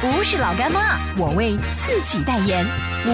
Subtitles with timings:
[0.00, 2.64] 不是老干妈，我为自己代言。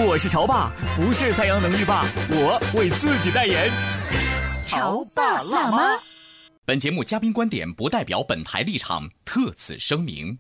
[0.07, 3.71] 我是潮爸，不是太阳能浴霸，我为自己代言。
[4.67, 5.99] 潮爸辣妈。
[6.67, 10.39] 本节目嘉宾观点不代表本台立场，特此声明。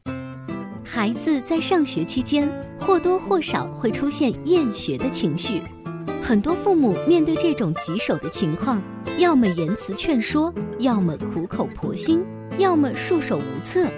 [0.84, 2.46] 孩子在上学期间
[2.78, 5.62] 或多或少会出现厌学的情绪，
[6.22, 8.82] 很多父母面对这种棘手的情况，
[9.16, 12.22] 要么言辞劝说，要么苦口婆心，
[12.58, 13.88] 要么束手无策。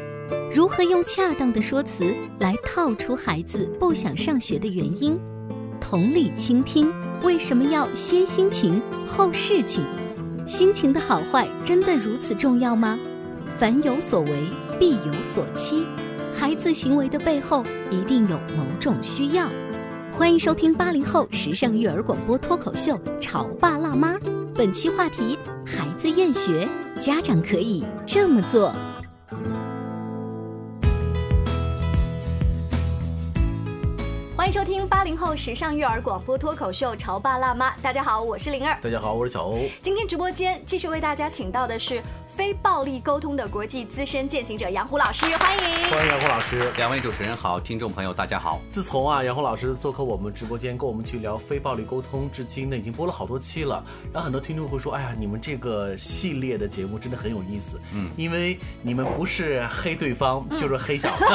[0.54, 5.18] 如何用恰当的说辞来套出孩子不想上学的原因？
[5.80, 9.84] 同理倾听，为什么要先心情后事情？
[10.46, 12.98] 心情的好坏真的如此重要吗？
[13.58, 14.32] 凡有所为，
[14.78, 15.84] 必有所期。
[16.36, 19.48] 孩子行为的背后一定有某种需要。
[20.12, 24.14] 欢迎收听八零后时尚育儿广播脱口秀《潮爸辣妈》，
[24.54, 28.72] 本期话题：孩子厌学，家长可以这么做。
[34.46, 38.78] 欢迎收听八零后时尚育儿广播脱口秀《潮爸辣妈》，大家好，我是灵儿。
[38.80, 39.58] 大家好，我是小欧。
[39.82, 42.00] 今天直播间继续为大家请到的是。
[42.36, 45.90] 非暴力沟通的国际资深践行者杨虎老师，欢迎！
[45.90, 46.70] 欢迎杨虎老师。
[46.76, 48.60] 两位主持人好，听众朋友大家好。
[48.68, 53.82] 自从啊杨虎老师做客我们直播间，跟我们去聊非暴力沟通，至今呢已经播了好多期了。
[54.12, 57.80] 然后很多听众会说，哎呀，你们这个系列的节目真的很有意思。
[57.94, 61.26] 嗯，因为你们不是黑对方， 就是黑小孩。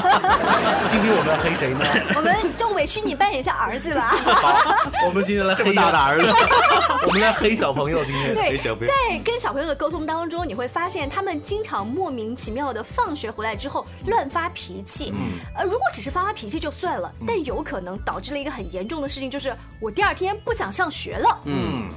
[0.88, 1.84] 今 天我们要黑谁呢？
[2.16, 4.10] 我们就委屈你扮演一下儿子吧。
[4.10, 6.32] 好，我们今天来黑大的儿子。
[7.08, 8.06] 我们来黑小朋友。
[8.06, 15.14] 今天对，在跟小朋友的沟通当中，你会发现他们经常莫名其妙的放学回来之后乱发脾气。
[15.16, 21.40] 嗯，呃，如果只是发发脾气就算了，但有可能导致了一个很严重的事情，就是我第二天不想上学了。
[21.46, 21.90] 嗯，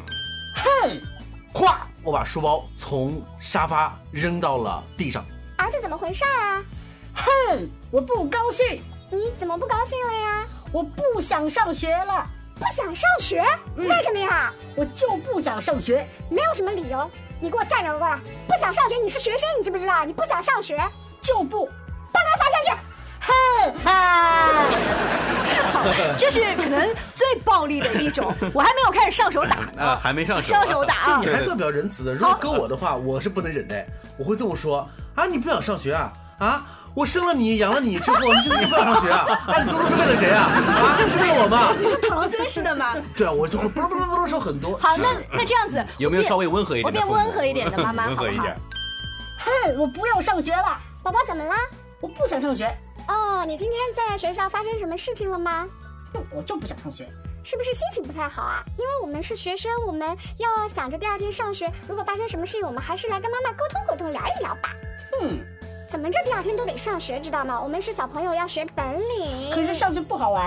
[0.54, 1.00] 哼，
[1.52, 5.26] 咵，我把书包从沙发扔到了地上。
[5.56, 6.62] 儿子怎么回事啊？
[7.14, 8.80] 哼，我不高兴。
[9.10, 10.46] 你怎么不高兴了呀？
[10.72, 12.24] 我不想上学了。
[12.56, 13.42] 不想上学？
[13.76, 14.52] 为什么呀？
[14.76, 17.10] 我就不想上学，没有什么理由。
[17.40, 18.18] 你给我站着过来！
[18.48, 20.04] 不想上学，你是学生，你知不知道？
[20.04, 20.82] 你不想上学
[21.20, 21.66] 就不，
[22.12, 22.70] 把他罚下去。
[23.26, 23.32] 哼
[23.84, 24.64] 哈！
[26.18, 28.34] 这是可能最暴力的一种。
[28.52, 30.48] 我还没有开始上手打 啊，还没上手。
[30.54, 32.14] 上手打，你还算比较仁慈的。
[32.14, 33.84] 如果搁我的话，我是不能忍的。
[34.16, 36.12] 我会这么说啊，你不想上学啊？
[36.38, 36.66] 啊？
[36.94, 39.26] 我生了你，养了你之后，你就你不想上学啊？
[39.48, 40.42] 那你读书是为了谁啊？
[40.44, 41.74] 啊，是为了我吗？
[41.78, 42.94] 你唐僧似的吗？
[43.16, 44.78] 对啊，我就会不不不不说很多。
[44.78, 46.86] 好，那那这样子， 有没有稍微温和一点？
[46.86, 48.56] 我变温和一点的妈妈，温和一点。
[49.40, 50.78] 哼，我不要上学了。
[51.02, 51.56] 宝宝怎么啦？
[52.00, 52.66] 我不想上学。
[53.08, 55.66] 哦，你今天在学校发生什么事情了吗？
[56.14, 57.08] 哼，我就不想上学。
[57.42, 58.62] 是不是心情不太好啊？
[58.78, 61.70] 因为我们是学生，我们要想着第二天上学。
[61.88, 64.70] 如果发生什么事情，我们还是来跟妈妈沟通沟通，聊一聊吧。
[65.20, 65.38] 哼。
[65.94, 67.60] 怎么这第二天都得上学，知道吗？
[67.62, 69.48] 我们是小朋友，要学本领。
[69.54, 70.46] 可是上学不好玩。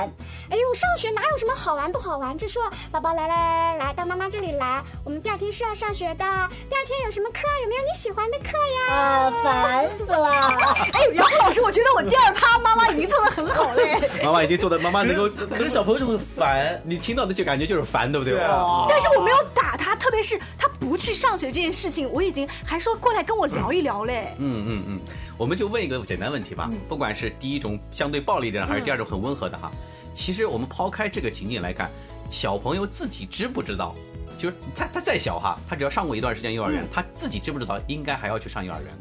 [0.50, 2.38] 哎呦，上学哪有什么好玩不好玩？
[2.38, 6.16] 这说，宝宝来来来来到妈妈这里来，我们第二天是要上学的。
[6.70, 7.40] 第二天有什么课？
[7.64, 8.58] 有没有你喜欢的课
[8.90, 8.94] 呀？
[8.94, 10.28] 啊，烦死了！
[10.92, 14.02] 哎，杨老师，我觉得我第二趴妈妈已经做的很好嘞。
[14.22, 18.34] 妈妈已经做的，妈妈能够，可是小朋友就会烦，你听到的就感觉就是烦，对不对？
[18.34, 18.46] 对
[18.90, 24.36] 但是我没有打他，特别是他不去上学这件事情，我已经还说过来跟我聊一聊嘞。
[24.40, 25.00] 嗯嗯嗯。
[25.38, 29.72] 我们就问一个简单问题吧，不管是第一种相对暴力的，还是第二种很温和的哈，
[30.14, 31.90] 其实我们抛开这个情景来看，
[32.32, 33.94] 小朋友自己知不知道？
[34.38, 38.92] 就是他他再小哈，他只要上过一段时间幼儿园，他自己知不知道应该还要去上幼儿园？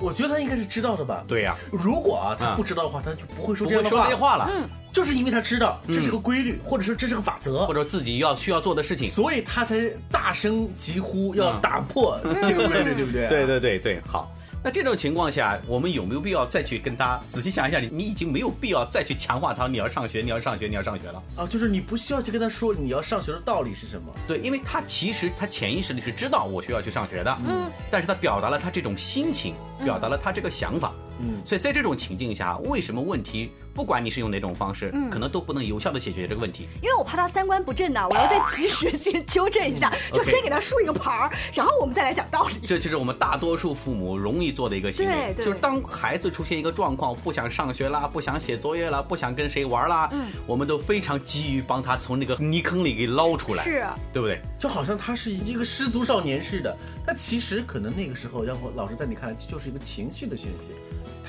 [0.00, 1.24] 我觉得他应该是知道的吧。
[1.28, 4.50] 对呀，如果啊他不知道的话，他就不会说这样的话了。
[4.52, 9.76] 嗯，就是因为他知道这是个规律，或者说这是个法则，或者自己要需要做的事情，所以他才
[10.10, 13.28] 大声疾呼要打破这个规律，对不对？
[13.28, 14.33] 对对对对，好。
[14.64, 17.80] 那这种情况下，我们有没有必要再去跟他仔细想一下？
[17.80, 21.22] 你你已经没有必要再去强化他，你要上学，你要上学，你要上学了。
[21.36, 24.10] 啊，就是你不需要去跟他说你要上学的道理是什么。
[24.26, 36.68] 对，因为他其实他潜意识里是知道我需要去上学的，嗯，但是他表达了他这种心情，表达了他这个想法，嗯所以在这种情境下，为什么问题不管你是用哪种方式，可能都不能有效的解决这个问题？
[36.80, 42.66] 因为我怕他三观不正呐，我要再及时先纠正一下，就先给他竖一个牌儿，然后我们再来讲道理。
[42.66, 54.40] 这就是我们大多数父母容易做的一个行为对，对就是当孩子出现一个状况，不想上学啦，不想写作业啦，不想跟谁玩啦，嗯我们都非常急于帮他从那个泥坑里给捞出来，是，对不对？
[54.58, 60.72] 就好像他是一个失足少年似的，但其实可能那个时候，让我老师在你看来就是一个情绪的宣泄，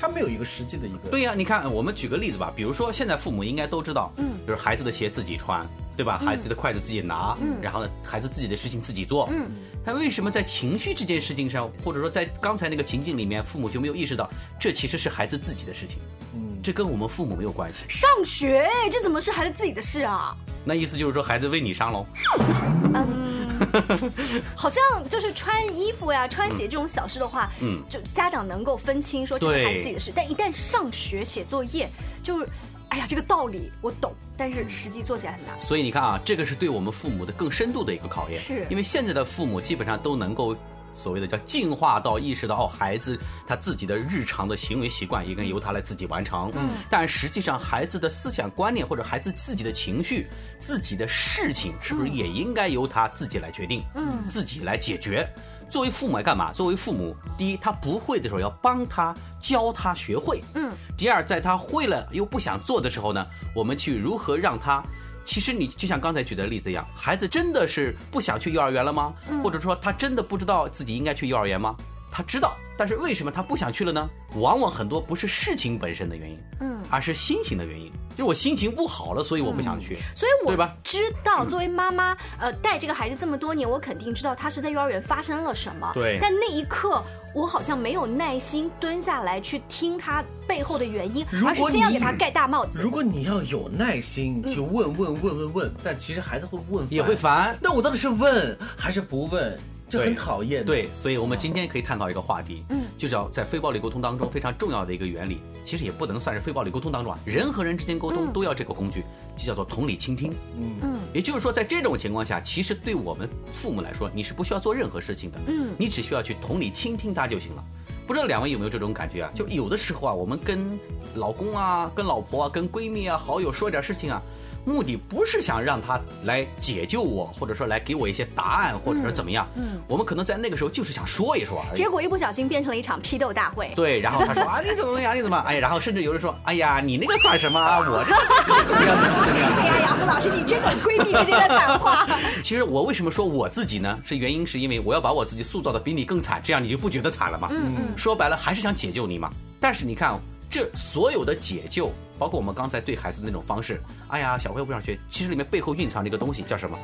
[0.00, 0.98] 他没有一个实际的一个。
[1.10, 5.66] 对呀、你看，我们举个例子吧，比如说现在父母应该都知道，嗯，就是孩子的鞋自己穿，
[5.96, 6.18] 对吧？
[6.18, 9.50] 孩子的筷子自己拿，嗯，然后呢，孩子自己的事情自己做，嗯。
[9.84, 14.28] 但为什么在情绪这件事情上，或者说在刚才那个情境里面，父母就没有意识到
[14.58, 15.98] 这其实是孩子自己的事情？
[16.34, 17.84] 嗯，这跟我们父母没有关系。
[17.88, 20.36] 上学这怎么是孩子自己的事啊？
[20.64, 22.04] 那意思就是说，孩子为你上喽？
[24.54, 31.90] 好像就是穿衣服呀、穿鞋这种小事的话，嗯就家长能够分清说这是孩子自己的事，但一旦上学写作业，
[32.22, 32.48] 就是，
[32.88, 35.60] 哎呀，这个道理我懂，但是实际做起来很难。
[35.60, 38.40] 所以你看啊，这个是对我们父母的更深度的一个考验。
[38.40, 40.56] 是因为现在的父母基本上都能够
[40.96, 43.16] 所谓的叫进化到意识到哦，孩子
[43.46, 46.50] 他自己的日常的行为习惯应该由他来自己完成。
[46.54, 50.26] 嗯，但实际上孩子的思想观念或者孩子自己的情绪、
[50.58, 53.84] 自己的事情，是不是也应该由他自己来决定？
[53.94, 55.28] 嗯，自己来解决。
[55.68, 56.52] 作为父母来干嘛？
[56.52, 60.42] 作为父母，第一，他不会的时候要帮他教他学会。
[60.54, 60.72] 嗯。
[60.96, 64.82] 第二，在他会了又不想做的时候呢，我们去如何让他。
[65.26, 69.12] 其实你就像刚才举的例子一样，孩子真的是不想去幼儿园了吗？
[69.42, 71.76] 或者说他真的不知道自己应该去幼儿园吗？
[72.10, 74.08] 他知道，但是为什么他不想去了呢？
[74.36, 77.90] 往往很多不是事情本身的原因，嗯，而是心情的原因。
[78.10, 79.98] 就是我心情不好了，所以我不想去。
[80.14, 85.90] 所以我对吧知道，作为妈妈，呃，带这个孩子这么多年，我肯定知道他是在幼儿园发生了什么。
[85.92, 87.04] 对但那一刻，
[87.34, 92.80] 我好像没有耐心蹲下来去听他背后的原因，而是先要给他盖大帽子。
[92.80, 97.58] 如果你要有耐心去问问问问问，但其实孩子会问也会烦。
[97.60, 99.58] 那我到底是问还是不问？
[99.88, 109.04] 这很讨厌。，对，所以我们今天可以探讨一个话题，嗯，就叫在非暴力沟通当中非常重要的一个原理，其实也不能算是非暴力沟通当中啊，人和人之间沟通都要这个工具，
[109.36, 110.32] 就叫做同理倾听。
[110.58, 117.64] 嗯嗯也就是说，在这种情况下，其实对我们父母来说，你是不需要做任何事情的，嗯你只需要去同理倾听他就行了。
[118.06, 119.30] 不知道两位有没有这种感觉啊？
[119.34, 120.78] 就有的时候啊，我们跟
[121.14, 124.22] 老公啊、跟老婆啊、跟闺蜜啊、好友说点事情啊，
[124.66, 129.46] 目的不是想让他来解救我，或者说来给我一些答案，或者说怎么样。
[129.54, 131.76] 嗯，我们可能在那个时候就是想说一说而已。
[131.76, 133.70] 结果一不小心变成了一场批斗大会。
[133.76, 135.38] 对，然后他说 啊，你怎么怎么样，你怎么？
[135.46, 137.78] 哎呀，然后甚至有人说，哎呀，你那个算什么啊？
[137.78, 139.52] 我这个怎么样，怎么样怎么样？
[139.62, 142.04] 哎呀，杨虎老师，你真懂闺蜜之间的反话。
[142.42, 143.98] 其实我为什么说我自己呢？
[144.04, 147.48] 是原因是因为我要把我自己塑造的比你更惨，这样你就不觉得惨了嘛。
[147.52, 147.84] 嗯嗯。
[147.96, 149.30] 说白了还是想解救你嘛。
[149.60, 150.18] 但是你看，
[150.56, 156.78] 这所有的解救，包括我们刚才对孩子的那种方式，哎呀，小朋友不想学，其实里面背后蕴藏着一个东西，叫什么？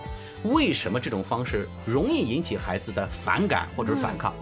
[0.45, 4.35] 为什么这种方式容易引起孩子的反感或者是反抗？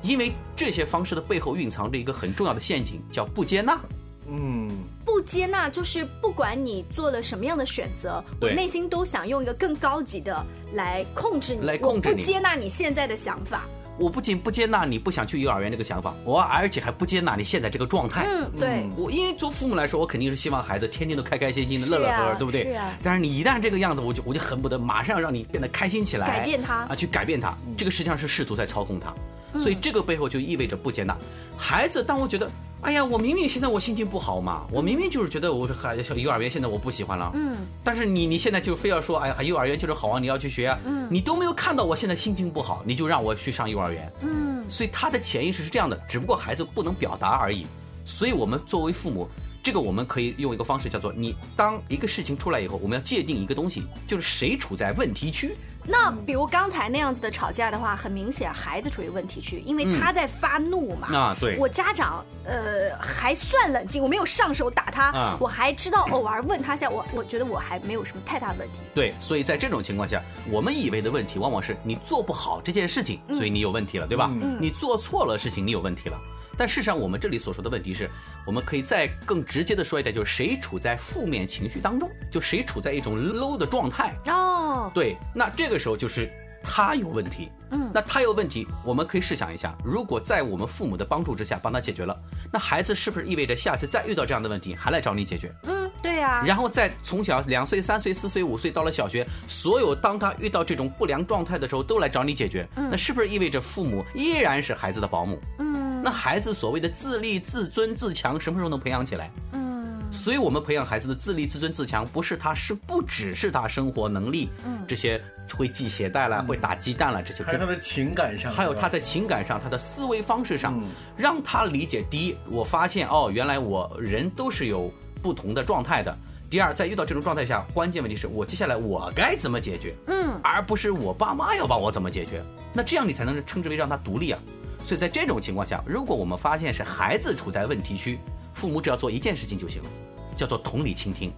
[0.00, 3.78] 因为这些方式的背后蕴藏着一个很重要的陷阱，叫不接纳。
[4.26, 4.70] 嗯，
[5.04, 10.42] 不接纳就是不管你做了什么样的选择，我内心都想用一个更高级的
[10.72, 13.66] 来控制你，来控制你我不接纳你现在的想法。
[13.98, 18.24] 我不仅不接纳你不想去幼儿园这个想法，我而且还不接纳你现在这个状态。
[18.26, 18.88] 嗯，对。
[18.96, 22.62] 我因为做父母来说，我肯定是希望孩子天天都开开心心的、啊乐乐呵呵，对不对？
[22.64, 27.56] 是啊但是你一旦这个样子，我就我就恨不得马上让你变得开心起来，改变他啊，去改变他。
[27.76, 29.16] 这个实际上是试图在操控他，嗯
[29.58, 31.16] 所以这个背后就意味着不接纳
[31.56, 32.02] 孩子。
[32.02, 32.50] 当我觉得，
[32.80, 47.66] 哎呀，我明明现在我心情不好嘛，我明明就是觉得我孩子幼儿园现在我不喜欢了，嗯，但是你你现在就非要说，哎呀，幼儿园就是好啊，你要去学啊，嗯，你都没有看到我现在心情不好，你就让我去上幼儿园，嗯，所以他的潜意识是这样的，只不过孩子不能表达而已。
[48.04, 49.28] 所以我们作为父母，
[49.62, 55.54] 这个我们可以用一个方式叫做：你当一个事情出来以后，我们要界定一个东西，就是谁处在问题区。
[55.90, 61.08] 那比如刚才那样子的吵架的话，很明显孩子处于问题区，因为他在发怒嘛。
[61.16, 68.74] 啊对我家长呃还算冷静，我没有上手打他，啊我还知道偶尔问他一下，我我觉得我还没有什么太大问题。
[68.94, 74.30] 对，所以在这种情况下，我们以为的问题往往是你做不好这件事情，所以你有问题了，对吧？
[74.60, 76.20] 你做错了事情，你有问题了。
[76.58, 78.10] 但事实上，我们这里所说的问题是，
[78.44, 84.14] 我们可以再更直接的说一点，就是谁处在负面情绪当中，就谁处在一种 low 的状态。
[84.26, 86.28] 哦，对，那这个时候就是
[86.62, 87.48] 他有问题。
[87.70, 92.14] 嗯那他有问题，我们可以试想一下，如果在我们父母的帮助之下帮他解决了，
[92.52, 95.52] 那孩子是不是意味着下次再遇到这样的问题还来找你解决？
[95.64, 105.38] 嗯，对呀、然后再从小两岁、三岁、四岁、五岁到了小学，所有当他遇到这种不良状态的时候，都来找你解决，嗯那是不是意味着父母依然是孩子的保姆？
[105.58, 109.30] 嗯那孩子所谓的自立、自尊、自强，什么时候能培养起来？
[109.52, 109.68] 嗯
[110.10, 115.22] 所以，我们培养孩子的自立、自尊、自强，不是他是不只是他生活能力，嗯这些
[115.54, 122.02] 会系鞋带了、会打鸡蛋了这些，还有他的情感上，还有他在情感上、他的思维方式上，嗯让他理解。
[122.10, 124.90] 第一，我发现哦，原来我人都是有
[125.22, 126.16] 不同的状态的。
[126.48, 132.42] 第二，在遇到这种状态下，关键问题是我接下来我该怎么解决，嗯而不是我爸妈要帮我怎么解决。
[132.72, 134.40] 那这样你才能称之为让他独立啊。
[134.84, 138.18] 所以在这种情况下，如果我们发现是孩子处在问题区，
[138.54, 139.88] 父母只要做一件事情就行了，
[140.36, 141.30] 叫做同理倾听，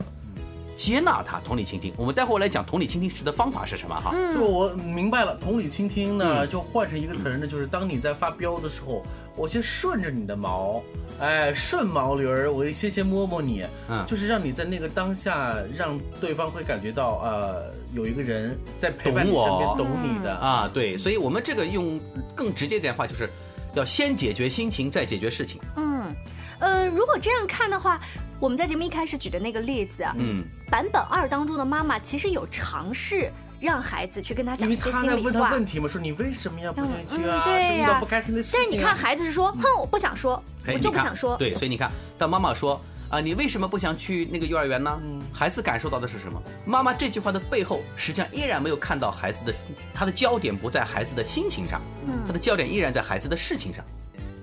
[0.77, 1.93] 接纳他，同理倾听。
[1.97, 4.15] 我们待会儿来讲同理倾听时的方法是什么哈。
[4.35, 5.37] 就，我明白了。
[5.37, 9.03] 同理倾听呢，嗯就换成一个词儿呢，就是当你在发飙的时候，
[9.37, 10.83] 我先顺着你的毛，
[11.19, 20.35] 哎，顺毛驴儿，我先先摸摸你，嗯就是让你在那个当下，让对方会感觉到，呃，有一个人在陪伴你懂我身边，懂你的。
[20.35, 22.01] 啊，对，所以我们这个用
[22.35, 23.29] 更直接点的话，就是
[23.75, 25.61] 要先解决心情，再解决事情。
[25.77, 26.15] 嗯，
[26.61, 28.01] 呃，如果这样看的话，
[28.39, 33.31] 我们在节目一开始举的那个例子啊，嗯，版本二当中的妈妈其实有尝试
[33.61, 35.51] 让孩子去跟他讲心里话。
[35.51, 37.45] 问题嘛，说你为什么要不开心啊嗯啊？
[37.45, 38.63] 对呀是遇到不开心的事情、啊。
[38.63, 41.37] 但是你看，孩子是说，哼，我不想说，我就不想说。
[41.37, 42.81] 对，所以你看，当妈妈说
[43.11, 44.99] 啊，你为什么不想去那个幼儿园呢？
[45.05, 46.41] 嗯孩子感受到的是什么？
[46.65, 49.53] 妈妈这句话的背后，实际上依然没有看到孩子的，
[49.93, 53.85] 他的焦点不在孩子的心情上，嗯他的焦点依然在孩子的事情上。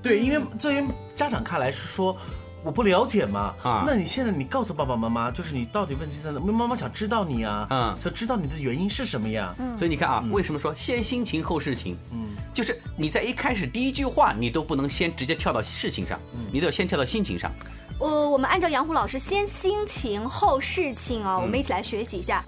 [0.04, 0.84] 对，因为作为
[1.16, 2.16] 家长看来是说。
[2.64, 6.40] 我不了解嘛，啊那你现在你告诉爸爸妈妈，就是你到底问题在哪？
[6.40, 9.56] 妈妈想知道你啊，嗯想知道你的原因是什么呀？
[9.78, 11.96] 所以你看啊，为什么说先心情后事情？
[12.12, 17.50] 嗯，就是你在一开始第一句话，你都不能先直接跳到事情上，嗯你都要先跳到心情上。
[18.00, 22.44] 呃，我们按照杨虎老师先心情后事情哦，我们一起来学习一下。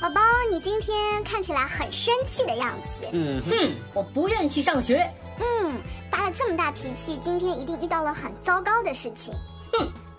[0.00, 3.06] 宝宝，你今天看起来很生气的样子。
[3.12, 5.06] 嗯哼，我不愿意去上学。
[5.40, 5.76] 嗯，
[6.10, 9.34] 发了这么大脾气，今天一定遇到了很糟糕的事情。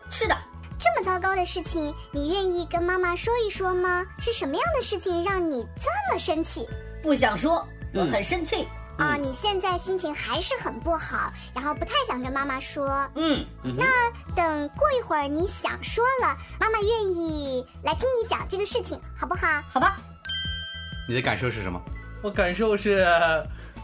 [0.10, 0.38] 是的，
[0.78, 4.04] 这么糟糕的事情，你愿意跟妈妈说一说吗？
[4.20, 6.68] 是什么样的事情让你这么生气？
[7.02, 8.68] 不想说，我很生气。
[9.02, 12.88] 啊、你现在心情还是很不好，然后不太想跟妈妈说。
[13.16, 13.44] 嗯，
[13.76, 19.48] 那等过一会儿你想说了，妈妈愿意来听你讲这个事情，好不好？
[19.74, 19.98] 好吧，
[21.10, 21.82] 你的感受是什么？
[22.22, 23.04] 我感受是，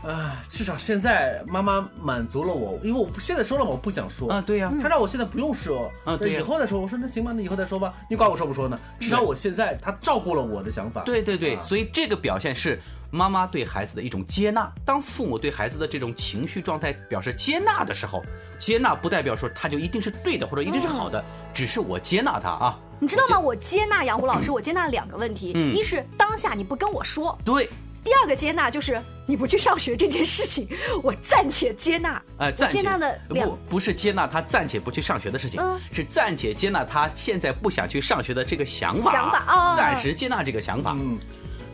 [0.04, 6.80] 啊，至少现在妈妈满足了我，因为我不现在说了嘛，我不想说啊，对呀、他让我现在不用说啊对呀以后再说。
[6.80, 8.80] 我说那行吧，那以后再说吧，你管我说不说呢？
[9.00, 11.02] 至少我现在他照顾了我的想法。
[11.02, 14.72] 对对对，啊所以这个表现是妈妈对孩子的一种接纳。
[14.86, 18.24] 当父母对孩子的这种情绪状态表示接纳的时候，
[18.60, 21.24] 接纳不代表说他就一定是对的或者一定是好的，
[21.54, 22.80] 只是我接纳他啊。
[23.00, 23.40] 你知道吗？
[23.40, 27.70] 我接纳杨虎老师，我接纳两个问题，嗯一是当下你不跟我说，对，
[28.08, 30.66] 第二个接纳就是你不去上学这件事情，
[31.04, 32.22] 我暂且接纳。
[32.38, 35.78] 呃，暂且接纳的两不不是接纳他暂且不去上学的事情，嗯。
[35.92, 40.96] 是暂且接纳他现在不想去上学的这个想法，想法哦暂时接纳这个想法。
[40.98, 41.20] 嗯，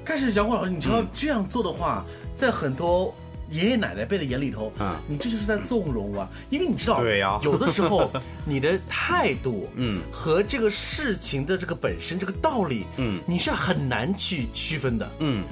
[0.04, 2.04] 但是杨虎老师，你知道嗯这样做的话，
[2.36, 3.14] 在很多
[3.52, 4.92] 爷爷奶奶辈的眼里头，嗯。
[5.08, 7.40] 你这就是在纵容啊，因为你知道，对呀。
[7.46, 8.12] 有的时候
[8.44, 10.02] 你的态度，嗯。
[10.12, 13.22] 和这个事情的这个本身这个道理，嗯。
[13.28, 15.08] 你是很难去区分的。
[15.20, 15.44] 嗯，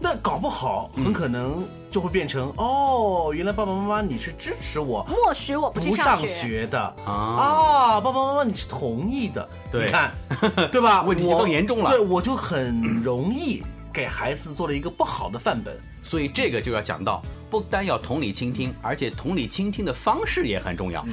[0.00, 6.66] 那搞不好很可能就会变成、哦，原来爸爸妈妈你是支持我默许我不去不上学。
[6.68, 10.12] 的啊啊，爸爸妈妈你是同意的，对你看，
[10.70, 11.02] 对吧？
[11.08, 13.62] 问题就更严重了对，我就很容易
[13.92, 15.76] 给孩子做了一个不好的范本。
[16.04, 21.04] 所以这个就要讲到，不单要同理倾听，而且同理倾听的方式也很重要。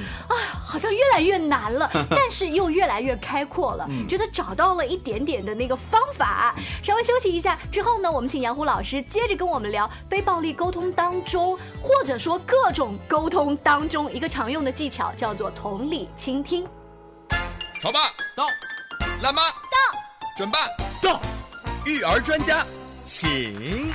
[0.76, 6.54] 好像越来越难了， 但是又越来越开阔了，嗯觉得找到了一点点的那个方法。
[6.82, 16.68] 稍微休息一下之后呢，我们请杨虎老师接着跟我们聊非暴力沟通当中，或者说各种沟通当中一个常用的技巧，叫做同理倾听。
[17.80, 18.46] 潮爸到，
[19.22, 19.98] 辣妈到，
[20.36, 20.66] 准爸
[21.02, 21.18] 到，
[21.86, 22.66] 育儿专家，
[23.02, 23.94] 请。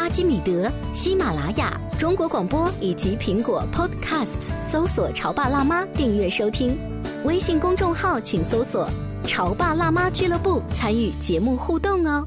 [0.00, 6.74] 阿基米德、喜马拉雅、中国广播以及苹果 Podcasts，搜索“潮爸辣妈”订阅收听。
[7.22, 8.88] 微信公众号请搜索
[9.28, 12.26] “潮爸辣妈俱乐部”，参与节目互动哦。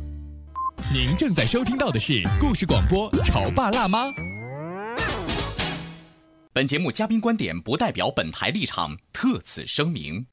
[0.93, 4.05] 您正在收听到的是故事广播《潮爸辣妈》。
[6.53, 10.23] 本节目嘉宾观点不代表本台立场，特此声明。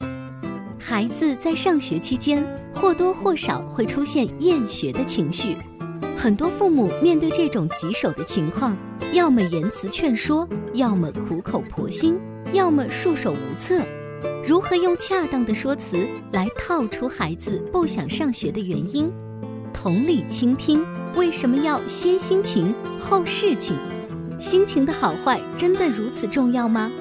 [0.79, 5.57] 孩子在上学期间或多或少会出现厌学的情绪，
[6.23, 8.77] 很多父母面对这种棘手的情况，
[9.15, 12.21] 要么言辞劝说，要么苦口婆心，
[12.53, 13.83] 要么束手无策。
[14.47, 19.11] 如何用恰当的说辞来套出孩子不想上学的原因？
[19.73, 20.85] 同理倾听，
[21.17, 23.75] 为什么要先心情后事情？
[24.39, 26.93] 心情的好坏真的如此重要吗？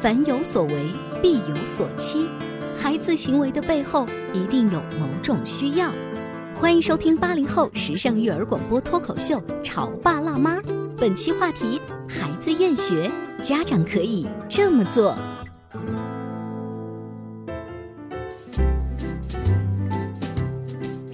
[0.00, 0.74] 凡有所为，
[1.20, 2.28] 必有所期。
[2.78, 5.90] 孩子行为的背后一定有某种需要。
[6.60, 10.58] 欢迎收听八零后时尚育儿广播脱口秀《潮爸辣妈》。
[10.98, 13.10] 本期话题：孩子厌学，
[13.42, 15.16] 家长可以这么做。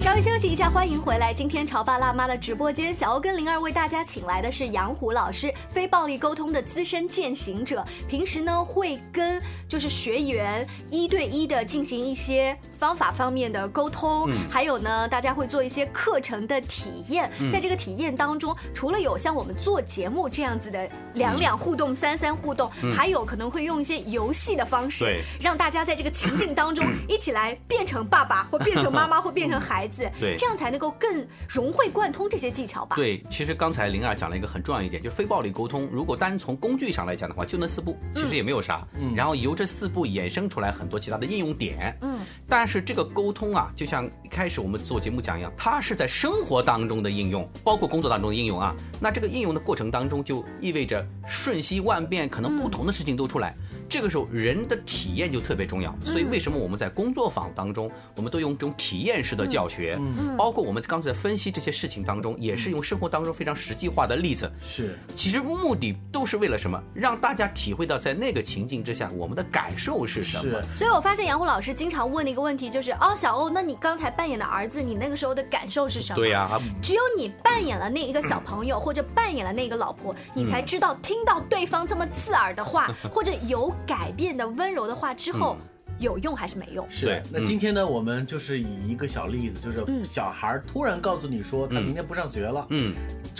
[0.01, 1.33] 稍微休息一下，欢迎回来。
[1.33, 7.85] 今天潮爸辣妈的直播间，小欧跟灵儿为大家请来的是杨虎老师，非暴力沟通的资深践行者。
[8.07, 17.29] 平时呢会跟就是学员一对一的进行一些方法方面的沟通，还有呢大家会做一些课程的体验。
[17.51, 30.09] 在这个体验当中，除了有像我们做节目这样子的两两互动、三三互动，还有可能会用一些游戏的方式，让大家在这个情境当中 一起来变成爸爸，或变成妈妈， 或变成孩子。
[30.19, 32.95] 对，这样才能够更融会贯通这些技巧吧。
[32.95, 35.87] 对，其实刚才灵儿讲了一个很重要一点，就是非暴力沟通。
[35.91, 38.85] 如果单从工具上来讲的话，就那四步，其实也没有啥。
[38.93, 41.97] 嗯，然后由这四步衍生出来很多其他的应用点。
[42.01, 48.75] 嗯，但是这个沟通啊，就像一开始我们做节目讲一样，它是在生活当中的应用，包括工作当中的应用啊。
[48.99, 53.55] 那这个应用的过程当中，就意味着瞬息万变，可能不同的事情都出来。
[53.89, 59.99] 这个时候人的体验就特别重要，所以为什么我们在工作坊当中，我们都用这种体验式的教学，
[60.37, 64.51] 包括我们刚才分析这些事情当中，也是用生活当中非常实际化的例子。
[64.61, 66.81] 是，其实目的都是为了什么？
[66.93, 70.61] 让大家体会到在那个情境之下，我们的感受是什么。
[70.75, 76.15] 所以我发现杨虎老师经常问的一个问题就是：哦，小欧，那你刚才扮演的儿子，你那个时候的感受是什么？
[76.15, 84.47] 对呀，只有你扮演了那一个小朋友，或者扮演了那个老婆，你才知道听到对方这么刺耳的话，或者有改变的。
[84.47, 85.57] 温柔的话之后
[85.99, 86.85] 有用还是没用？
[86.89, 87.21] 是。
[87.31, 92.65] 那今天呢，我们就是以一个小例子，就是小孩突然告诉你说他明天不上学了。
[92.69, 92.93] 嗯，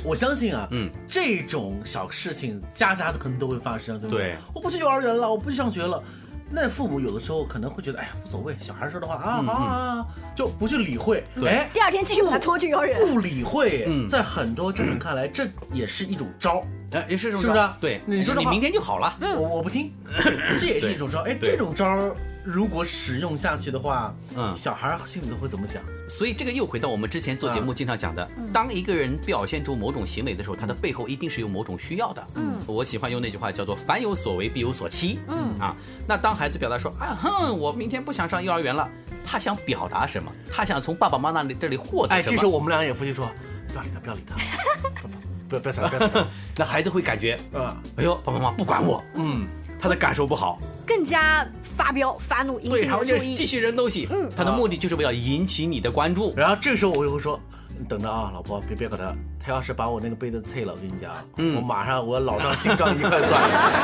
[0.04, 4.36] 我相信啊，嗯，这种小事情家家的可能都会发生，对不对？
[4.54, 6.04] 我不去幼儿园了，我不去上学了。
[6.50, 8.56] 那父母有的时候可能会觉得，哎呀，无所谓。
[8.60, 11.24] 小孩说的话啊，好啊，就不去理会。
[11.36, 13.00] 对，第二天继续把他拖去幼儿园。
[13.06, 16.64] 不理会，在很多家长看来，这也是一种招。
[16.92, 17.70] 哎，也是，是不是？
[17.82, 19.18] 对，你说你明天就好了。
[19.22, 19.92] 我我不听，
[20.58, 21.22] 这也是一种招。
[21.24, 21.86] 哎，这种招
[22.48, 25.84] 如果使用下去的话，嗯，小孩心里头会怎么想？
[26.10, 32.26] 所以这个又回到我们之前做节目经常讲的，当一个人表现出某种行为的时候，他的背后一定是有某种需要的。
[32.36, 35.20] 嗯，我喜欢用那句话叫做“凡有所为，必有所期”。
[35.28, 35.76] 嗯啊，
[36.08, 38.90] 那当孩子表达说啊哼，我明天不想上幼儿园了，
[39.26, 40.32] 他想表达什么？
[40.50, 42.32] 他想从爸爸妈妈那里这里获得什么？
[42.32, 43.30] 哎，这时候我们两个也夫妻说，
[43.68, 44.36] 不要理他，不要理他。
[45.50, 49.48] 不要不要吵，不要想，那孩子会感觉，嗯， 哎呦，爸爸妈妈不管我，嗯，
[49.80, 57.40] 他的感受不好，更加发飙发怒，引起你的注意，继续扔东西，嗯，他的目的就是为了引起你的关注，然后这个时候我就会说，
[57.78, 59.14] 你等着啊，老婆，别别给他。
[59.48, 61.14] 他要是把我那个杯子碎了，我跟你讲，
[61.56, 63.42] 我马上我老账新账一块算，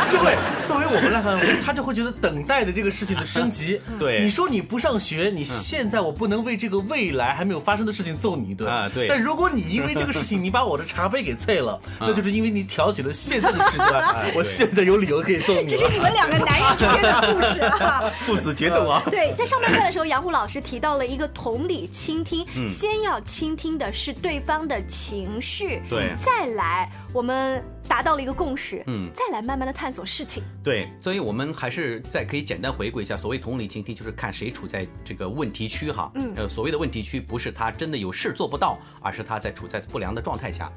[0.09, 3.79] 就会作为我们来看，他就会觉得等待的这个事情的升级。
[3.97, 8.91] 对，你说你不上学，你现在我不能为这个未来还没有发生的事情揍你一顿啊。
[8.93, 9.07] 对。
[9.07, 15.67] 但如果你因为这个事情，你把我的茶杯给碎了，那就是因为你挑起了现在的事端， 我现在有理由可以揍你。
[15.69, 19.01] 这是你们两个男人之间的故事啊， 父子决斗啊。
[19.05, 25.52] 对，在上半段的时候，杨虎老师提到了一个同理倾听，先要倾听的是对方的情绪。
[25.89, 26.15] 对。
[26.17, 30.43] 再来，我们达到了一个共识，嗯，再来慢慢的探索事情。
[30.63, 40.71] 对，所以我们还是再可以简单回顾一下，所谓同理倾听，就是看谁处在这个问题区哈，嗯，呃，所谓的问题区不是他真的有事做不到，而是他在处在不良的状态下。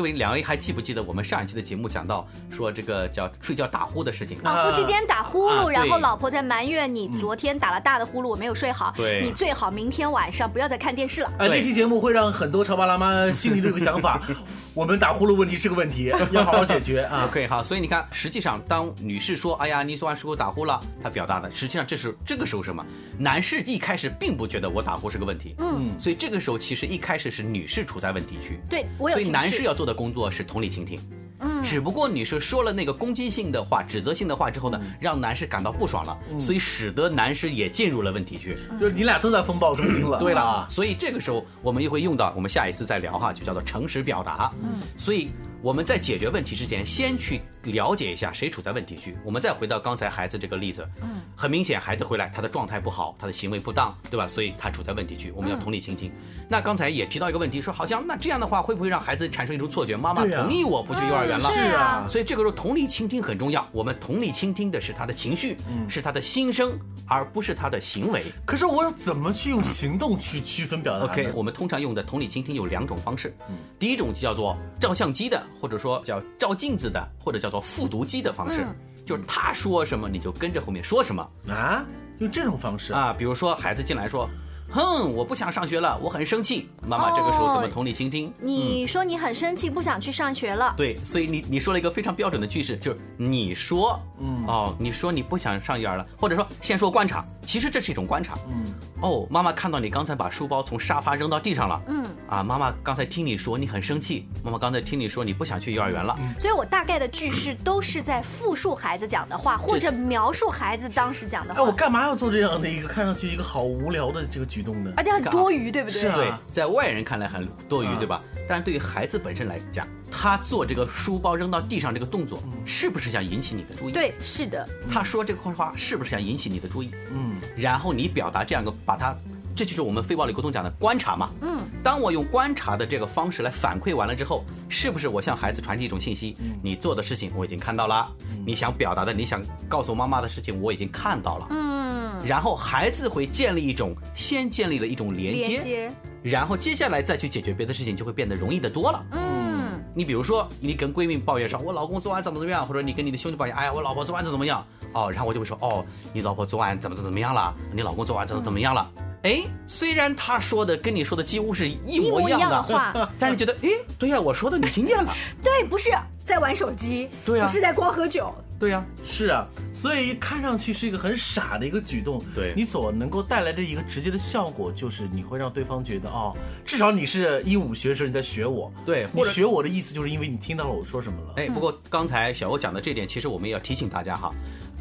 [0.00, 4.64] 各位两位还记不记得我们上一期的节目讲到说这个叫睡觉打呼的事情啊？
[4.64, 11.30] 夫妻间打呼噜，然后老婆在埋怨你昨天打了大的呼噜，我没有睡好，对，你最好明天晚上不要再看电视了。
[11.36, 14.18] 哎，那期节目会让很多潮爸辣妈心里都有个想法。
[14.80, 17.26] 我们打呼噜问题是个问题， 要好好解决啊。
[17.28, 22.82] OK 好，所以你看，实际上当女士说“哎呀，你昨晚是给我打呼了”，她表达的实际上这是这个时候什么？
[23.18, 30.98] 男士一开始并不觉得我打呼是个问题，嗯，所以这个时候其实一开始是女士处在问题区，对我有所以情绪男士要做的工作是同理倾听。
[31.40, 38.56] 嗯只不过女士说了那个攻击性的话、指责性的话之后呢，让男士感到不爽了，所以使得男士也进入了问题区。
[38.80, 40.18] 就是你俩都在风暴中心了。
[40.18, 44.52] 对了啊，所以这个时候我们又会用到，我们下一次再聊哈，就叫做诚实表达。
[44.62, 45.30] 嗯，所以
[45.62, 50.88] 我们在解决问题之前，先去了解一下谁处在问题区，我们再回到刚才孩子这个例子。
[51.02, 54.26] 嗯，很明显孩子回来他的状态不好，他的行为不当，对吧？
[54.26, 56.10] 所以他处在问题区，我们要同理倾听。
[56.48, 59.96] 那刚才也提到一个问题，说好像那这样的话会不会让孩子产生一种错觉？
[59.96, 61.50] 妈妈同意我不去幼儿园了？
[61.50, 63.68] 是啊，所以这个时候同理倾听很重要。
[63.72, 68.22] 我们同理倾听的是他的情绪，是他的心声，而不是他的行为。
[68.46, 78.66] 可是我怎么去用行动去区分表达呢 OK，我们通常用的同理倾听有两种方式，嗯第一种就叫做照相机的，或者说叫照镜子的，或者叫做复读机的方式，
[79.06, 81.84] 就是他说什么你就跟着后面说什么啊，
[82.18, 83.14] 用这种方式啊。
[83.16, 84.28] 比如说孩子进来说。
[84.72, 86.68] 哼，我不想上学了，我很生气。
[86.86, 88.32] 妈妈这个时候怎么同理倾听？
[88.40, 90.72] 你说你很生气，不想去上学了。
[90.76, 98.34] 对，所以你你说了一个非常标准的句式，就是你说，嗯哦，你说你不想上幼儿了，或者说先说观察，其实这是一种观察。
[98.48, 98.64] 嗯，
[99.02, 101.80] 哦，妈妈看到你刚才把书包从沙发扔到地上了。
[101.88, 106.16] 嗯，啊，妈妈刚才听你说你很生气，妈妈刚才听你说你不想去幼儿园了。
[106.38, 114.92] 所以我大概的句式都是在复述孩子讲的话，或者描述孩子当时讲的哎，我，干嘛要做这样的一个看上去一个好无聊的这个举动呢？
[114.96, 116.00] 而且很多余，对不对？
[116.00, 118.22] 是啊对，在外人看来很多余，啊对吧？
[118.46, 123.92] 但是对于孩子本身来讲，他做这个书包扔到地上这个动作，是不是想引起你的注意？
[123.92, 126.90] 对，是的，他说这个话是不是想引起你的注意？
[127.10, 129.16] 嗯，然后你表达这样一个，把他，
[129.56, 131.30] 这就是我们非暴力沟通讲的观察嘛。
[131.40, 136.36] 嗯，当我用观察的这个方式来反馈完了之后，是不是我向孩子传递一种信息？
[136.62, 138.10] 你做的事情我已经看到了，
[138.44, 141.46] 你想表达的、你想告诉妈妈的事情我已经看到了。
[141.50, 141.79] 嗯，
[142.24, 149.04] 然后孩子会建立一种，先建立了一种连接，连接，然后接下来再去解决别的事情就会变得容易的多了。
[149.12, 158.90] 嗯，你比如说，你跟闺蜜抱怨说，我老公昨晚怎么怎么样，或者你跟你的兄弟抱怨，哎呀，我老婆昨晚怎么怎么样，哦，然后我就会说，哦，你老婆昨晚怎么怎么怎么样了，你老公昨晚怎么怎么样了。
[159.22, 163.10] 哎，虽然他说的跟你说的几乎是一模一样的一一样的话。
[163.18, 165.90] 但是觉得，哎，对呀、我说的你听见了，对，不是
[166.24, 172.54] 在玩手机，对啊不是在光喝酒，对呀、是啊，所以看上去是一个很傻的一个举动，对。
[172.56, 184.30] 你所能够带来的一个直接的效果，就是你会让对方觉得哦，至少你是鹦鹉学舌，你在学我，对或者你学我的意思就是因为你听到了我说什么了，哎，不过刚才小欧讲的这点，其实我们也要提醒大家哈，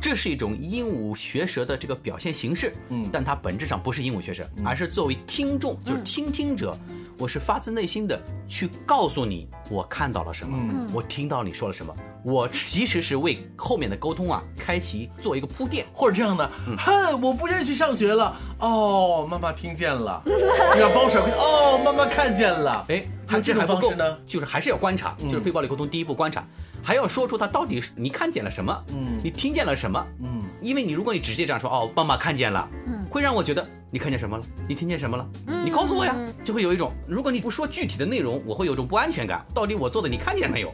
[0.02, 3.08] 这是一种鹦鹉学舌的这个表现形式，嗯。
[3.12, 6.76] 但它本质上不是鹦鹉学舌，而是作为听众，就是倾听者，
[7.18, 10.58] 我是发自内心的去告诉你我看到了什么，
[10.94, 15.86] 我听到你说了什么，我其实是为后面的沟通啊开启做一个铺垫。
[15.94, 16.78] 或者这样的，嗯。
[16.78, 26.44] 哼，我不愿意去上学了，哦，妈妈听见了，你要包手，哦，妈妈看见了，哎，还有这种还不够方式呢，就是还是要观察，就是非暴力沟通第一步观察，
[26.84, 29.20] 还要说出他到底是你看见了什么，嗯。
[29.24, 35.28] 你听见了什么，嗯，因为你如果你直接这样说，哦，妈妈看见了，嗯，会让我觉得你看见什么了，你听见什么了，
[35.66, 40.74] 你告诉我呀，就会有一种，如果你不说具体的内容，我会有一种不安全感，到底我做的你看见没有，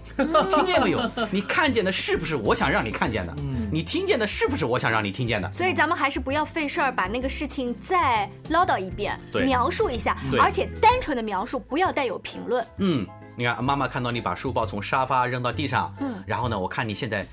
[0.50, 1.02] 听见没有？
[1.32, 3.34] 你看见的是不是我想让你看见的？
[3.72, 5.52] 你听见的是不是我想让你听见的？
[5.52, 9.44] 所以咱们还是不要费事儿把那个事情再唠叨一遍，对。
[9.46, 12.66] 描述一下对，而且单纯的描述，不要带有评论。
[12.78, 13.06] 嗯，
[13.38, 17.26] 你看，妈妈看到你把书包从沙发扔到地上，嗯然后呢，我看你现在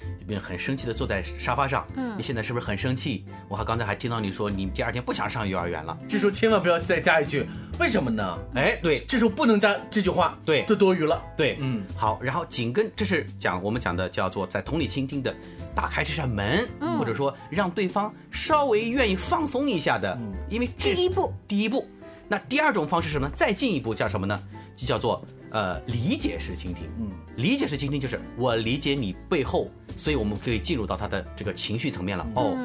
[0.43, 3.25] 很生气的坐在沙发上，嗯你现在是不是很生气？
[3.49, 7.47] 我还刚才还听到你说你第二天不想上幼儿园了，这时候千万不要再加一句，
[7.79, 8.39] 为什么呢？
[8.55, 11.23] 哎，对这时候不能加这句话，对就多余了。
[11.37, 15.35] 对，嗯，好，然后紧跟这是讲我们讲的叫做在同理倾听的
[15.75, 21.89] 打开这扇门，嗯或者说让对方稍微愿意放松一下的，因为这第一步，第一步。
[22.29, 23.33] 那第二种方式是什么呢？
[23.37, 24.43] 再进一步叫什么呢？
[24.75, 26.85] 就叫做呃理解式倾听。
[26.99, 32.27] 嗯，理解式倾听就是我理解你背后，所以我们可以进入到他的这个情绪层面了。
[32.35, 32.57] 哦，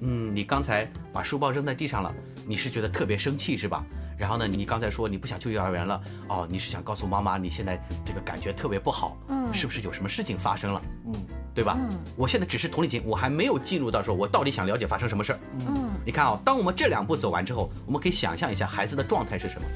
[0.00, 2.14] 嗯，你刚才把书包扔在地上了，
[2.46, 3.84] 你是觉得特别生气是吧？
[4.16, 10.82] 然后呢，你刚才说你不想去幼儿园了，哦，你是想告诉妈妈你现在这个感觉特别不好，嗯是不是有什么事情发生了？
[11.06, 11.14] 嗯，
[11.56, 11.76] 对吧？
[11.80, 15.38] 嗯我现在只是同理心，我还没有进入到说我到底想了解发生什么事儿。
[15.66, 19.66] 嗯，你看啊、当我们这两步走完之后，我们可以想象一下孩子的状态是什么。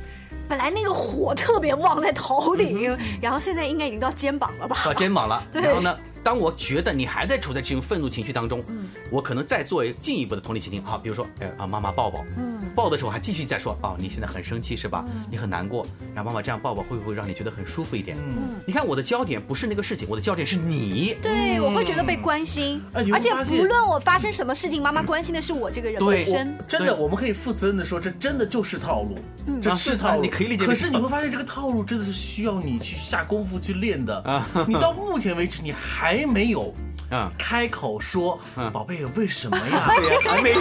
[0.48, 4.76] 本来那个火特别旺在头顶，然后现在应该已经到肩膀了吧？
[4.84, 8.62] 到肩膀了， 对然后呢，当我觉得你还在处在这种愤怒情绪当中，
[9.10, 12.58] 我可能再做进一步的同理心情，好，比如说，哎啊，妈妈抱抱，嗯。
[12.74, 15.04] 抱的时候还继续再说，哦，你现在很生气是吧？
[15.28, 18.16] 你很难过，让妈妈这样抱抱，会不会让你觉得很舒服一点？
[18.20, 21.16] 嗯，你看我的焦点不是那个事情，我的焦点是你。
[21.20, 26.56] 对，我会觉得被关心，哎而且不论我发生什么事情，妈妈关心的是我这个人本身。
[26.68, 29.18] 真的，我们可以负责任的说，这真的就是套路，
[29.60, 30.22] 这是套路。
[30.22, 34.44] 你可以理解可是你会发现，这个套路真的是需要你去下功夫去练的。
[34.68, 36.72] 你到目前为止，你还没有
[37.10, 38.38] 啊开口说，
[38.72, 39.88] 宝贝，为什么呀？
[40.26, 40.52] 还没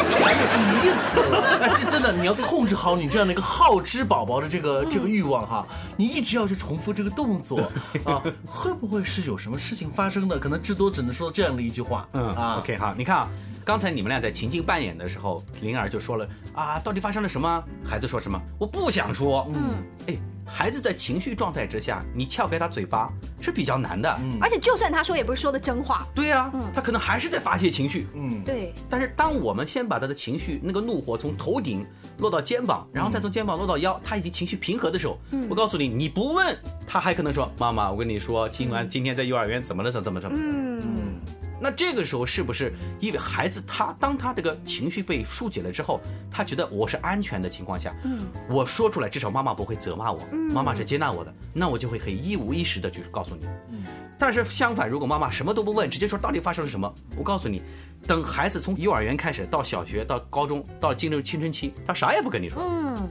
[0.43, 1.59] 急死了！
[1.62, 7.59] 哎，这真的，你要控制好你这样的一个好吃宝宝的这个这个欲望哈，你一直要去重复这个动作
[8.03, 10.38] 啊，会不会是有什么事情发生的？
[10.39, 13.29] 可能至多只能说这样的一句话，嗯啊，OK 好，你看啊，
[13.69, 17.63] 刚才你们俩在情境扮演的时候，灵儿就说了啊，到底发生了什么？
[17.86, 18.41] 孩子说什么？
[18.58, 19.47] 我不想说。
[19.53, 19.75] 嗯，
[20.08, 24.10] 哎，孩子在情绪状态之下，你撬开他嘴巴是比较难的。
[24.23, 26.03] 嗯，而且就算他说，也不是说的真话。
[26.15, 28.08] 对呀、他可能还是在发泄情绪。
[28.15, 31.86] 嗯，对，但是当我们先把他的情绪那个怒火从头顶
[32.17, 40.38] 落到肩膀，然后再从肩膀落到腰，他已经情绪平和的时候，我告诉你，你不问，他还可能说妈妈，我跟你说，今晚今天在幼儿园怎么了，怎么怎么怎么。
[40.41, 41.21] 嗯，
[41.61, 45.99] 那这个时候是不是因为孩子他当他这个情绪被疏解了之后，
[46.31, 50.19] 他觉得我是安全的情况下，嗯，我说出来至少妈妈不会责骂我，
[50.53, 53.83] 妈妈是接纳我的，那我就会很一五一十的去告诉你，嗯。
[54.17, 57.61] 但是相反，如果妈妈什么都不问，直接说到底发生了什么，我告诉你，
[58.05, 63.09] 等孩子从幼儿园开始到小学到高中到进入青春期，他啥也不跟你说，嗯，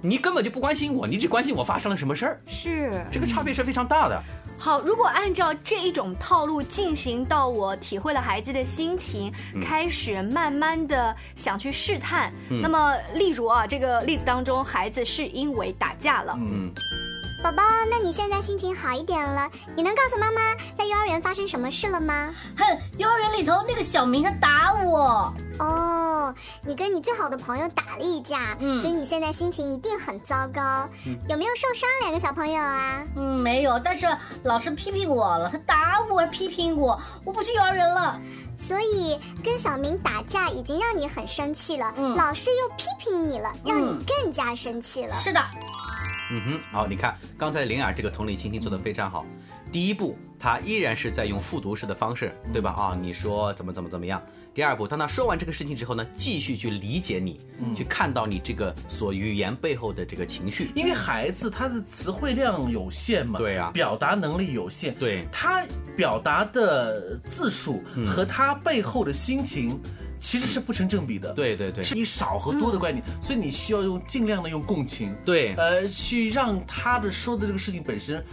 [0.00, 3.04] 你根本就不关心我，你只关心我发生了什么事儿，是。
[3.10, 4.22] 这个差别是非常大的。
[4.58, 16.72] 好，如果按照这一种套路进行到我体会了孩子的心情，开始慢慢的想去试探，那么例如啊，这个例子当中，孩子是因为打架了，嗯，
[17.42, 19.48] 宝宝，那你现在心情好一点了？
[19.76, 20.40] 你能告诉妈妈
[20.76, 22.34] 在幼儿园发生什么事了吗？
[22.56, 22.64] 哼，
[22.98, 30.88] 幼儿园里头那个小明他打我，哦，你跟你最好的朋友打了一架，嗯所以你现在心情一定很糟糕。
[31.28, 33.04] 有没有受伤两个小朋友啊？
[33.14, 34.06] 嗯，没有，但是
[34.42, 38.20] 老师批评我了，他打我，还批评我，我不去幼儿园了。
[38.56, 45.14] 所以跟小明打架已经让你很生气了，嗯老师又批评你了，让你更加生气了。
[45.14, 45.40] 是的，
[46.30, 49.24] 嗯哼，好，你看刚才灵儿这个同理倾听做得非常好。
[49.72, 52.70] 第一步，他依然是在用复读式的方式，对吧？
[52.70, 54.22] 啊，你说怎么怎么怎么样。
[54.54, 57.40] 第二步，当他说完这个事情之后呢，继续去理解你，
[57.74, 60.70] 去看到你这个所语言背后的这个情绪。
[60.74, 65.64] 因为孩子他的词汇量有限嘛，对啊表达能力有限，对他
[65.96, 69.78] 表达的字数和他背后的心情。
[70.18, 71.84] 其实是不成正比的，对对对。
[71.84, 75.54] 是你少和多的观念，所以你需要用尽量的用共情，对。
[75.54, 78.24] 呃，去让他的说的这个事情本身，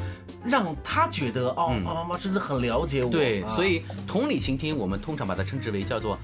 [0.44, 3.48] 让他觉得哦，爸爸妈妈真的很了解我，对，啊。
[3.48, 6.18] 所以同理倾听，我们通常把它称之为叫做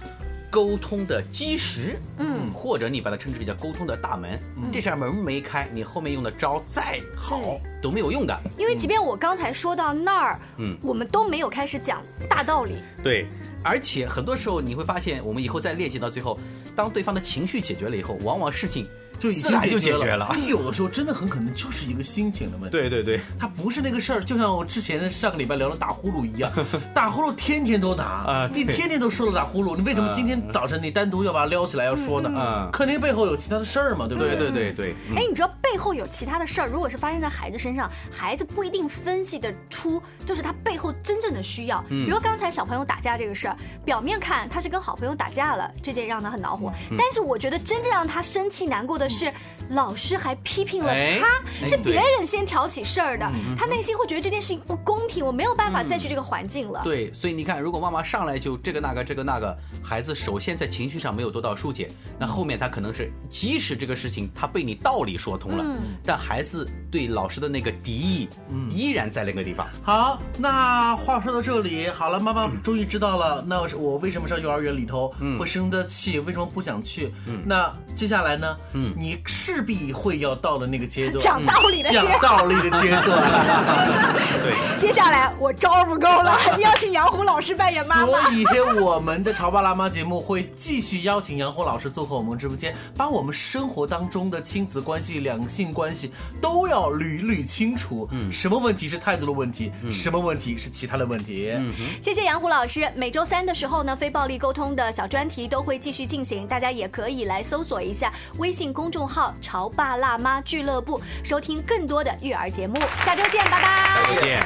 [0.52, 4.40] 沟通的基石，嗯，或者你把它称之为叫沟通的大门。
[4.72, 8.36] 这扇门没开，你后面用的招再好都没有用的。
[8.58, 10.76] 因为即便我刚才说到那儿，嗯。
[10.82, 13.28] 我们都没有开始讲大道理，对，
[13.64, 16.40] 而且很多时候你会发现，我们以后再练习到最后，
[16.76, 20.36] 当对方的情绪解决了以后，往往事情就已经自然就解决了。
[20.38, 22.78] 你 有的时候真的很可能就是一个心情的问题。
[22.78, 26.52] 对对对，它不是那个事儿，就像我之前上个礼拜聊的打呼噜一样，
[26.94, 32.30] 打呼噜天天都打啊你天天都说了打呼噜，你为什么今天早晨你单独要把它撩起来要说呢？
[32.36, 34.50] 嗯肯定背后有其他的事儿嘛，对不对对？
[34.52, 41.84] 对对对，嗯哎，你知道背后有其他的事儿，如果是发生在孩子身上，孩子不一定分析得出，就是他背后真正的需要。
[41.90, 46.72] 嗯比如刚才小朋友打架这个事儿，表面看他是跟好朋友打架了，这件让他很恼火。
[46.92, 49.32] 嗯但是我觉得真正让他生气难过的是，
[49.70, 53.26] 老师还批评了哎他，是别人先挑起事儿的，
[53.58, 56.82] 他内心会觉得这件事情不公平，我没有办法再去这个环境了。
[56.84, 68.30] 对，所以你看，如果妈妈上来就这个那个这个那个，孩子首先在情绪上没有得到疏解，那后面他可能是即使这个事情他被你道理说通了，但孩子对老师的那个敌意，
[68.70, 69.68] 依然在那个地方。
[69.82, 77.12] 好，那话说到这里，好了，妈妈终于知道了，那是我为什么上幼儿园里头会生的气，为什么不想去？
[77.46, 78.58] 那接下来呢？
[78.74, 83.06] 嗯，你势必会要到了那个阶段，讲道理的阶讲道理的阶段。
[84.42, 88.06] 对，接下来我招不够了， 邀请杨虎老师扮演妈妈。
[88.06, 98.08] 所以我们的潮爸辣妈节目会继续邀请杨虎老师做客我们直播间，把我们生活当中的亲子关系、两性关系都要捋捋清楚。
[98.12, 101.52] 嗯，什么问题是态度的问题，什么问题是其他的问题。
[101.56, 102.90] 嗯谢谢杨虎老师。
[102.96, 112.80] 每周三的时候呢，非暴力沟通的小专题都会继续进行，大家也可以来搜索一下微信公众号“潮爸辣妈俱乐部”，收听更多的育儿节目。
[113.04, 114.16] 下周见，拜拜。
[114.16, 114.40] 再见。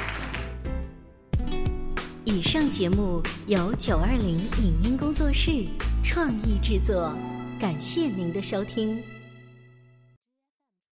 [2.24, 5.68] 以上节目由九二零影音工作室
[6.04, 7.16] 创意制作，
[7.60, 9.04] 感谢您的收听。